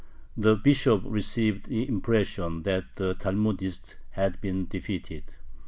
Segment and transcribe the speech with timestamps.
[0.35, 5.35] The Bishop received the impression that the Talmudists had been defeated.